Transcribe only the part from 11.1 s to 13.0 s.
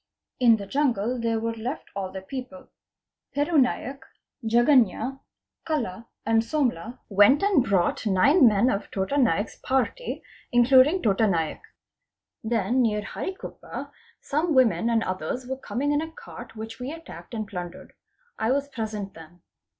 Naik. Then